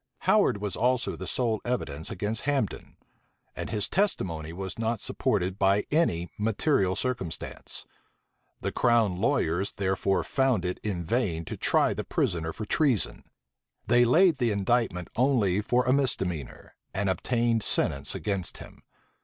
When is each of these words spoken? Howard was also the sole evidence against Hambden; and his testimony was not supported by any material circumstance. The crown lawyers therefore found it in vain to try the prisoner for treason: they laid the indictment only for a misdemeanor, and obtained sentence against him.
Howard 0.21 0.57
was 0.57 0.75
also 0.75 1.15
the 1.15 1.27
sole 1.27 1.61
evidence 1.63 2.09
against 2.09 2.41
Hambden; 2.45 2.95
and 3.55 3.69
his 3.69 3.87
testimony 3.87 4.51
was 4.51 4.79
not 4.79 4.99
supported 4.99 5.59
by 5.59 5.85
any 5.91 6.27
material 6.39 6.95
circumstance. 6.95 7.85
The 8.61 8.71
crown 8.71 9.17
lawyers 9.21 9.73
therefore 9.73 10.23
found 10.23 10.65
it 10.65 10.79
in 10.81 11.03
vain 11.03 11.45
to 11.45 11.55
try 11.55 11.93
the 11.93 12.03
prisoner 12.03 12.51
for 12.51 12.65
treason: 12.65 13.25
they 13.85 14.03
laid 14.03 14.37
the 14.37 14.49
indictment 14.49 15.07
only 15.15 15.61
for 15.61 15.85
a 15.85 15.93
misdemeanor, 15.93 16.73
and 16.95 17.07
obtained 17.07 17.61
sentence 17.61 18.15
against 18.15 18.57
him. 18.57 18.81